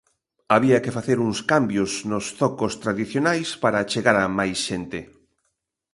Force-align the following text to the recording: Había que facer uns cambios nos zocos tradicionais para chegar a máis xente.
Había 0.53 0.77
que 0.83 0.95
facer 0.97 1.17
uns 1.27 1.39
cambios 1.51 1.91
nos 2.09 2.25
zocos 2.39 2.73
tradicionais 2.83 3.49
para 3.63 3.87
chegar 3.91 4.17
a 4.19 4.25
máis 4.37 4.57
xente. 4.67 4.99